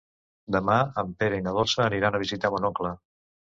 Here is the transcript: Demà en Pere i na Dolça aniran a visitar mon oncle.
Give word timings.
Demà 0.55 0.77
en 1.01 1.11
Pere 1.19 1.39
i 1.43 1.45
na 1.49 1.55
Dolça 1.59 1.85
aniran 1.89 2.19
a 2.21 2.25
visitar 2.25 2.53
mon 2.57 2.69
oncle. 2.73 2.97